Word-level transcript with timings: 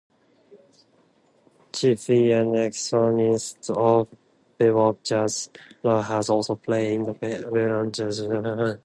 Chiefly 1.71 2.31
an 2.31 2.55
exponent 2.55 3.43
of 3.69 4.07
bebop 4.59 5.03
jazz, 5.03 5.51
Rava 5.83 6.01
has 6.01 6.27
also 6.27 6.55
played 6.55 7.01
in 7.01 7.09
avant-garde 7.09 7.93
jazz 7.93 8.17
settings. 8.17 8.79